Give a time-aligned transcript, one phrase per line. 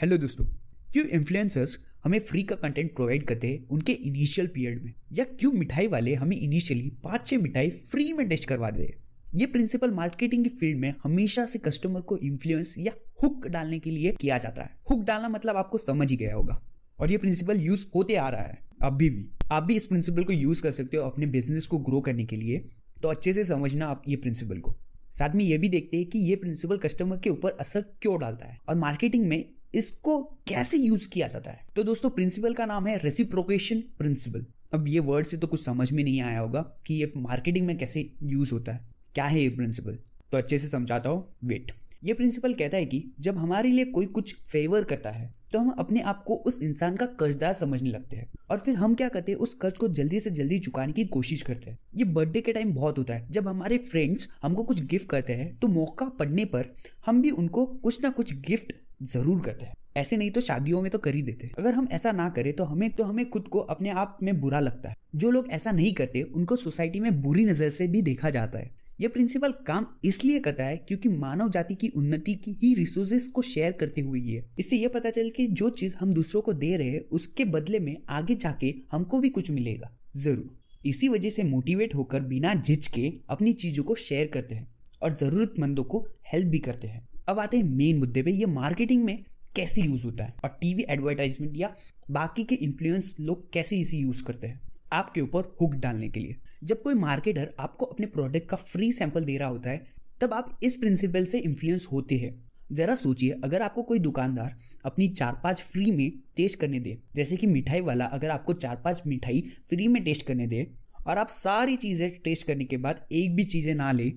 [0.00, 0.44] Hello दोस्तों,
[0.92, 4.92] क्यों influencers हमें फ्री का कंटेंट प्रोवाइड करते हैं उनके इनिशियल पीरियड में?
[5.12, 8.96] या क्यों मिठाई वाले हमें इनिशियली पाँच छः मिठाई फ्री में टेस्ट करवा दे
[9.34, 12.92] ये प्रिंसिपल मार्केटिंग की फ़ील्ड में हमेशा से कस्टमर को इन्फ्लुएंस या
[13.22, 16.62] हुक डालने के लिए किया जाता है। हुक डालना मतलब आपको समझ ही गया होगा।
[16.98, 20.32] और ये प्रिंसिपल यूज़ होते आ रहा है, अभी भी। आप भी इस प्रिंसिपल को
[20.32, 22.68] यूज़ कर सकते हो अपने बिज़नेस को ग्रो करने के लिए।
[23.02, 24.78] तो अच्छे से समझना आप ये प्रिंसिपल को।
[25.10, 28.46] साथ में ये भी देखते हैं कि ये प्रिंसिपल कस्टमर के ऊपर असर क्यों डालता
[28.46, 28.58] है?
[28.68, 31.66] और मार्केटिंग में इसको कैसे यूज़ किया जाता है?
[31.76, 35.90] तो दोस्तों प्रिंसिपल का नाम है रेसिप्रोकेशन प्रिंसिपल अब ये वर्ड से तो कुछ समझ
[35.92, 39.48] में नहीं आया होगा कि ये मार्केटिंग में कैसे यूज़ होता है। क्या है ये
[39.48, 39.98] प्रिंसिपल
[40.32, 41.72] तो अच्छे से समझाता हूँ। वेट
[42.04, 45.70] ये प्रिंसिपल कहता है कि जब हमारे लिए कोई कुछ फेवर करता है तो हम
[45.78, 49.32] अपने आप को उस इंसान का कर्जदार समझने लगते हैं। और फिर हम क्या करते
[49.32, 49.38] हैं?
[49.38, 52.74] उस कर्ज को जल्दी से जल्दी चुकाने की कोशिश करते हैं। ये बर्थडे के टाइम
[52.74, 56.72] बहुत होता है। जब हमारे फ्रेंड्स हमको कुछ गिफ्ट करते हैं तो मौका पड़ने पर
[57.06, 60.90] हम भी उनको कुछ ना कुछ गिफ्ट ज़रूर करते हैं। ऐसे नहीं तो शादियों में
[60.90, 63.58] तो कर ही देते अगर हम ऐसा ना करें तो हमें तो हमें खुद को
[63.60, 67.44] अपने आप में बुरा लगता है। जो लोग ऐसा नहीं करते, उनको सोसाइटी में बुरी
[67.44, 71.74] नज़र से भी देखा जाता है। यह प्रिंसिपल काम इसलिए करता है क्योंकि मानव जाति
[71.74, 75.46] की उन्नति की ही रिसोर्सेस को शेयर करते हुए है इससे यह पता चल कि
[75.48, 79.28] जो चीज़ हम दूसरों को दे रहे हैं, उसके बदले में आगे जाके हमको भी
[79.28, 84.54] कुछ मिलेगा। ज़रूर। इसी वजह से मोटिवेट होकर बिना झिझके अपनी चीज़ों को शेयर करते
[84.54, 84.68] हैं
[85.02, 89.04] और जरूरतमंदों को हेल्प भी करते हैं। अब आते हैं मेन मुद्दे पे, ये मार्केटिंग
[89.04, 89.24] में
[89.56, 90.34] कैसे यूज़ होता है?
[90.44, 91.74] और टीवी एडवर्टाइजमेंट या
[92.10, 94.60] बाकी के इन्फ्लुएंस लोग कैसे इसे यूज़ करते हैं?
[94.92, 99.24] आपके ऊपर हुक डालने के लिए। जब कोई मार्केटर आपको अपने प्रोडक्ट का फ्री सैंपल
[99.24, 99.86] दे रहा होता है,
[100.20, 102.34] तब आप इस प्रिंसिपल से इन्फ्लुएंस होते हैं।
[102.72, 107.36] जरा सोचिए, अगर आपको कोई दुकानदार अपनी चार पाँच फ्री में टेस्ट करने दे, जैसे
[107.36, 110.66] कि मिठाई वाला अगर आपको चार पाँच मिठाई फ्री में टेस्ट करने दे,
[111.06, 114.12] और आप सारी चीज़ें टेस्ट करने के बाद एक भी चीज़ें ना ले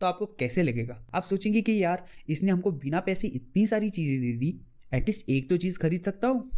[0.00, 1.04] तो आपको कैसे लगेगा?
[1.14, 4.58] आप सोचेंगे कि यार, इसने हमको बिना पैसे इतनी सारी चीज़ें दे दी
[4.92, 6.50] एटलीस्ट एक तो चीज़ खरीद सकता हूँ।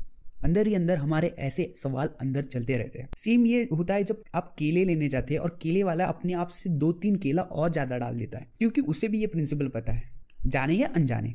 [0.44, 4.22] अंदर ही अंदर हमारे ऐसे सवाल अंदर चलते रहते हैं। सेम ये होता है जब
[4.34, 7.70] आप केले लेने जाते हैं और केले वाला अपने आप से दो तीन केला और
[7.70, 10.10] ज़्यादा डाल देता है, क्योंकि उसे भी ये प्रिंसिपल पता है,
[10.46, 11.34] जाने या अनजाने।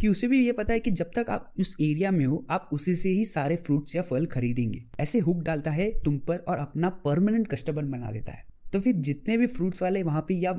[0.00, 2.68] कि उसे भी ये पता है कि जब तक आप उस एरिया में हो, आप
[2.72, 6.58] उसी से ही सारे फ्रूट्स या फल खरीदेंगे। ऐसे हुक डालता है, तुम पर और
[6.58, 10.52] अपना परमानेंट कस्टमर बना देता है। तो फिर जितने भी फ्रूट्स वाले वहाँ पे या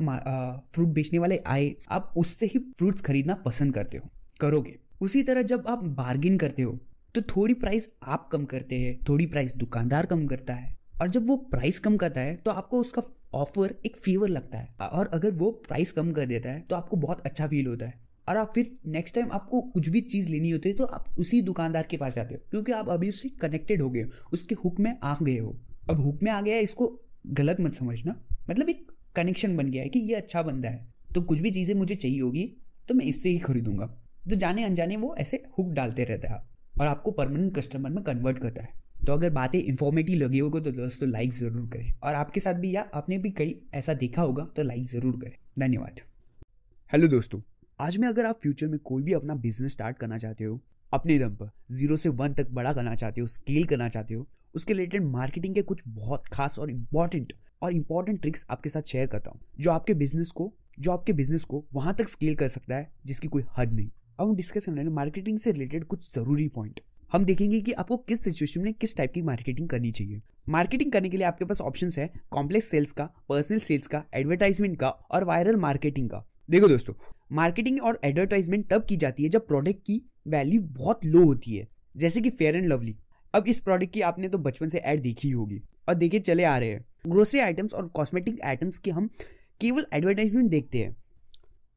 [0.73, 4.09] फ्रूट बेचने वाले आए, आप उससे ही फ्रूट्स खरीदना पसंद करते हो,
[4.41, 6.79] करोगे। उसी तरह जब आप बार्गिन करते हो
[7.15, 11.27] तो थोड़ी प्राइस आप कम करते हैं, थोड़ी प्राइस दुकानदार कम करता है। और जब
[11.27, 13.01] वो प्राइस कम करता है तो आपको उसका
[13.33, 16.97] ऑफ़र एक फेवर लगता है। और अगर वो प्राइस कम कर देता है तो आपको
[16.97, 17.93] बहुत अच्छा फील होता है।
[18.27, 21.41] और आप फिर नेक्स्ट टाइम आपको कुछ भी चीज़ लेनी होती है तो आप उसी
[21.41, 24.79] दुकानदार के पास जाते हो। क्योंकि आप अभी उससे कनेक्टेड हो गए हो, उसके हुक
[24.79, 25.55] में आ गए हो।
[25.89, 26.87] अब हुक में आ गया इसको
[27.29, 28.15] गलत मत समझना।
[28.49, 31.73] मतलब एक कनेक्शन बन गया है कि ये अच्छा बंदा है। तो कुछ भी चीज़ें
[31.75, 32.43] मुझे चाहिए होगी
[32.89, 33.85] तो मैं इससे ही खरीदूँगा।
[34.29, 36.41] तो जाने अनजाने वो ऐसे हुक डालते रहता है
[36.73, 40.71] और आपको परमानेंट कस्टमर में कन्वर्ट करता है। तो अगर बातें इन्फॉर्मेटिव लगी होगी तो
[40.73, 44.45] दोस्तों लाइक ज़रूर करें। और आपके साथ भी या आपने भी कहीं ऐसा देखा होगा
[44.55, 46.01] तो लाइक ज़रूर करें। धन्यवाद।
[46.91, 47.41] हेलो दोस्तों,
[47.79, 50.59] आज में अगर आप फ्यूचर में कोई भी अपना बिज़नेस स्टार्ट करना चाहते हो,
[50.91, 54.27] अपने दम पर ज़ीरो से वन तक बड़ा करना चाहते हो स्केल करना चाहते हो
[54.57, 59.07] उसके रिलेटेड मार्केटिंग के कुछ बहुत खास और इंपॉर्टेंट और इंपॉर्टेंट ट्रिक्स आपके साथ शेयर
[59.07, 62.75] करता हूँ, जो आपके बिज़नेस को, जो आपके बिज़नेस को वहाँ तक स्केल कर सकता
[62.75, 66.79] है, जिसकी कोई हद नहीं। अब हम डिस्कस करने मार्केटिंग से रिलेटेड कुछ ज़रूरी पॉइंट
[67.11, 71.09] हम देखेंगे कि आपको किस सिचुएशन में किस टाइप की मार्केटिंग करनी चाहिए। मार्केटिंग करने
[71.09, 75.23] के लिए आपके पास ऑप्शन है कॉम्प्लेक्स सेल्स का पर्सनल सेल्स का एडवर्टाइजमेंट का और
[75.23, 76.93] वायरल मार्केटिंग का। देखो दोस्तों
[77.35, 81.67] मार्केटिंग और एडवर्टाइजमेंट तब की जाती है जब प्रोडक्ट की वैल्यू बहुत लो होती है।
[81.95, 82.97] जैसे कि फेयर एंड लवली
[83.37, 86.57] अब इस प्रोडक्ट की आपने तो बचपन से ऐड देखी होगी। और देखे चले आ
[86.57, 89.09] रहे हैं। ग्रोसरी आइटम्स और कॉस्मेटिक आइटम्स की हम
[89.61, 90.95] केवल एडवर्टाइजमेंट देखते हैं।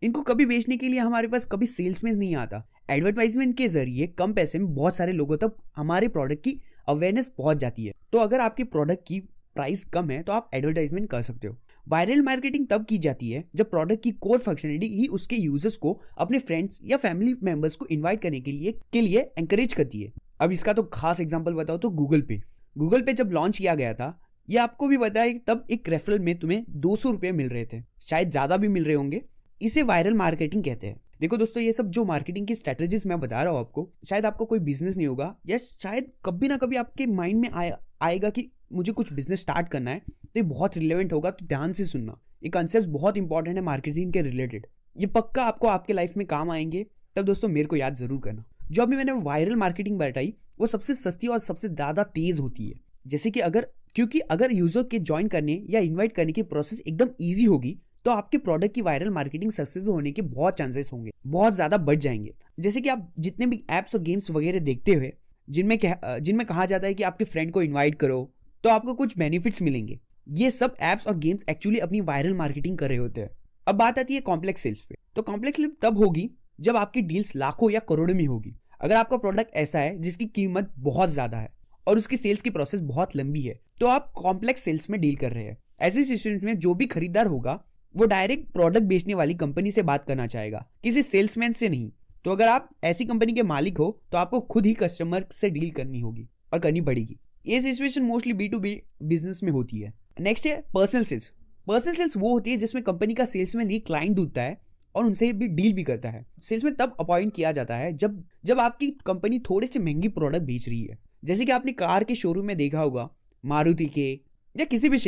[0.02, 4.06] इनको कभी बेचने के लिए हमारे पास कभी सेल्स में नहीं आता। एडवर्टाइजमेंट के ज़रिए
[4.18, 8.18] कम पैसे में बहुत सारे लोगों तक हमारे प्रोडक्ट की अवेयरनेस पहुँच जाती है। तो
[8.18, 9.20] अगर आपके प्रोडक्ट की
[9.54, 11.56] प्राइस कम है तो आप एडवर्टाइजमेंट कर सकते हो।
[11.88, 16.00] वायरल मार्केटिंग तब की जाती है जब प्रोडक्ट की कोर फंक्शनलिटी ही उसके यूज़र्स को,
[16.18, 20.12] अपने फ्रेंड्स या फैमिली मेंबर्स को इनवाइट करने के लिए के लिए एंकरेज करती है।
[20.40, 22.40] अब इसका तो खास एग्ज़ाम्पल बताओ तो गूगल पे
[22.76, 26.18] गूगल पे जब लॉन्च किया गया था ये आपको भी पता है तब एक रेफरल
[26.18, 29.22] में तुम्हें दो सौ रुपये मिल रहे थे। शायद ज़्यादा भी मिल रहे होंगे।
[29.60, 33.42] इसे वायरल मार्केटिंग कहते हैं। देखो दोस्तों ये सब जो मार्केटिंग की स्ट्रेटेजीज मैं बता
[33.42, 37.06] रहा हूँ आपको शायद आपको कोई बिज़नेस नहीं होगा या शायद कभी ना कभी आपके
[37.08, 37.72] माइंड में आए,
[38.02, 41.72] आएगा कि मुझे कुछ बिज़नेस स्टार्ट करना है तो ये बहुत रिलेवेंट होगा तो ध्यान
[41.72, 44.66] से सुनना। ये कंसेप्ट बहुत इंपॉर्टेंट है मार्केटिंग के रिलेटेड
[44.96, 46.86] ये पक्का आपको आपके लाइफ में काम आएँगे
[47.16, 50.94] तब दोस्तों मेरे को याद ज़रूर करना। जो अभी मैंने वायरल मार्केटिंग बताई वो सबसे
[50.94, 52.74] सस्ती और सबसे ज़्यादा तेज होती है।
[53.06, 57.08] जैसे कि अगर, क्योंकि अगर यूज़र के ज्वाइन करने या इन्वाइट करने की प्रोसेस एकदम
[57.22, 61.54] ईजी होगी तो आपके प्रोडक्ट की वायरल मार्केटिंग सक्सेसफुल होने के बहुत चांसेस होंगे, बहुत
[61.54, 65.12] ज़्यादा बढ़ जाएँगे। जैसे कि आप जितने भी एप्स और गेम्स वगैरह देखते हुए,
[65.48, 65.78] जिनमें
[66.20, 68.30] जिनमें कहा जाता है कि आपके फ्रेंड को इन्वाइट करो
[68.64, 69.98] तो आपको कुछ बेनिफिट्स मिलेंगे।
[70.34, 73.30] ये सब एप्स और गेम्स एक्चुअली अपनी वायरल मार्केटिंग कर रहे होते हैं।
[73.66, 76.30] अब बात आती है कॉम्प्लेक्स सेल्स पे। तो कॉम्प्लेक्स सेल्स तब होगी
[76.60, 80.72] जब आपकी डील्स लाखों या करोड़ों में होगी। अगर आपका प्रोडक्ट ऐसा है जिसकी कीमत
[80.78, 81.52] बहुत ज़्यादा है
[81.86, 85.32] और उसकी सेल्स की प्रोसेस बहुत लंबी है तो आप कॉम्प्लेक्स सेल्स में डील कर
[85.32, 87.52] रहे हैं। ऐसी सिचुएशन में जो भी खरीदार होगा,
[87.94, 91.90] वो डायरेक्ट प्रोडक्ट बेचने वाली कंपनी से बात करना चाहेगा, किसी सेल्समैन से नहीं।
[92.24, 95.70] तो अगर आप ऐसी कंपनी के मालिक हो तो आपको खुद ही कस्टमर से डील
[95.72, 99.92] करनी होगी और करनी पड़ेगी। ये situation mostly B to B business में होती है।
[100.20, 101.30] नेक्स्ट है पर्सनल सेल्स
[101.66, 104.60] पर्सनल सेल्स वो होती है जिसमें कंपनी का सेल्समैन ही क्लाइंट ढूंढता है
[104.94, 108.22] और उनसे भी डील भी करता है। सेल्स में तब अपॉइंट किया जाता है जब
[108.44, 112.14] जब आपकी कंपनी थोड़े से महँगी प्रोडक्ट बेच रही है। जैसे कि आपने कार के
[112.14, 113.08] शोरूम में देखा होगा,
[113.44, 114.10] मारुति के,
[114.54, 114.98] या किसी भी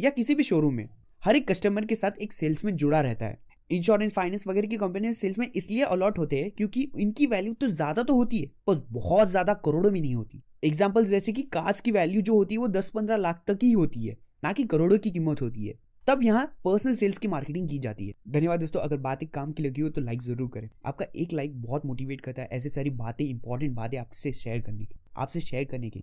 [0.00, 0.88] या किसी भी शोरूम में,
[1.22, 5.12] हर एक कस्टमर के साथ एक सेल्समैन जुड़ा रहता है। इंश्योरेंस फाइनेंस वगैरह की कंपनी
[5.12, 8.86] सेल्स में इसलिए अलॉट होते हैं क्योंकि इनकी वैल्यू तो ज़्यादा तो होती है, पर
[8.90, 12.58] बहुत ज़्यादा करोड़ों में नहीं होती। एग्ज़ाम्पल जैसे कि कार्स की वैल्यू जो होती है
[12.58, 15.74] वो दस पंद्रह लाख तक ही होती है, ना कि करोड़ों की कीमत होती है।
[16.08, 19.50] तब यहाँ पर्सनल सेल्स की मार्केटिंग की जाती है। धन्यवाद दोस्तों, अगर बात एक काम
[19.52, 22.68] की लगी हो तो लाइक ज़रूर करें। आपका एक लाइक बहुत मोटिवेट करता है, ऐसे
[22.68, 26.02] सारी बातें इंपॉर्टेंट बातें आपसे शेयर करने की आपसे शेयर करने की